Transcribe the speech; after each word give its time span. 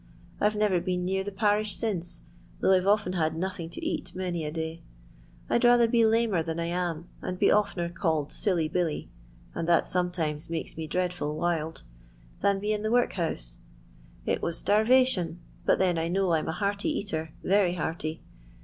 I 0.39 0.49
've 0.49 0.55
never 0.55 0.81
been 0.81 1.05
near 1.05 1.23
the 1.23 1.31
parish 1.31 1.75
since, 1.75 2.21
though 2.59 2.71
I 2.73 2.79
've 2.79 2.87
often 2.87 3.13
had 3.13 3.35
nothing 3.37 3.69
to 3.69 3.85
eat 3.85 4.15
many 4.15 4.43
a 4.43 4.51
day. 4.51 4.81
I 5.47 5.59
'd 5.59 5.63
rather 5.63 5.87
be 5.87 6.07
lamer 6.07 6.41
than 6.41 6.59
I 6.59 6.69
nm, 6.71 7.03
and 7.21 7.37
be 7.37 7.51
oftener 7.51 7.87
called 7.87 8.31
silly 8.31 8.67
Billy— 8.67 9.09
and 9.53 9.67
that 9.67 9.85
some 9.85 10.09
times 10.09 10.49
makes 10.49 10.75
me 10.75 10.87
dreadful 10.87 11.35
wild— 11.35 11.83
than 12.41 12.57
be 12.59 12.73
in 12.73 12.81
the 12.81 12.89
workhouse. 12.91 13.59
It 14.25 14.41
was 14.41 14.57
starvation, 14.57 15.37
but 15.67 15.77
then 15.77 15.99
I 15.99 16.07
know 16.07 16.33
I'm 16.33 16.47
a 16.47 16.51
hearty 16.57 16.89
eater, 16.89 17.33
very 17.43 17.75
hearty. 17.75 18.23